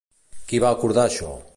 Qui 0.51 0.61
va 0.65 0.73
acordar 0.79 1.07
això? 1.11 1.33